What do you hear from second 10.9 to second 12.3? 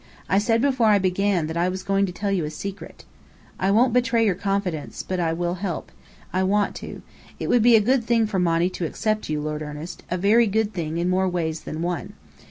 in more ways than one.